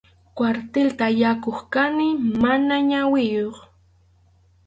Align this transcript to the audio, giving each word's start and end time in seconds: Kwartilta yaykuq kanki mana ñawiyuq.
Kwartilta 0.35 1.05
yaykuq 1.19 1.59
kanki 1.73 2.09
mana 2.41 2.75
ñawiyuq. 2.89 3.55